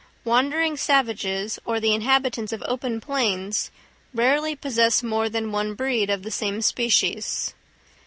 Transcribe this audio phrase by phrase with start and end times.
[0.25, 3.69] Wandering savages or the inhabitants of open plains
[4.15, 7.53] rarely possess more than one breed of the same species.